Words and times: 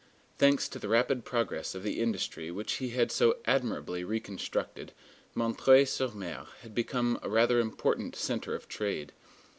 Thanks 0.39 0.67
to 0.69 0.79
the 0.79 0.87
rapid 0.87 1.25
progress 1.25 1.75
of 1.75 1.83
the 1.83 1.99
industry 2.01 2.49
which 2.49 2.77
he 2.77 2.89
had 2.89 3.11
so 3.11 3.37
admirably 3.45 4.03
reconstructed, 4.03 4.93
M. 5.39 5.55
sur 5.85 6.05
M. 6.07 6.47
had 6.63 6.73
become 6.73 7.19
a 7.21 7.29
rather 7.29 7.59
important 7.59 8.15
centre 8.15 8.55
of 8.55 8.67
trade. 8.67 9.11